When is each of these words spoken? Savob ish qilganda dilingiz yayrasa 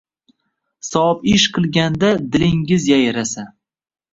Savob 0.87 1.19
ish 1.33 1.45
qilganda 1.59 2.09
dilingiz 2.33 2.91
yayrasa 2.93 3.47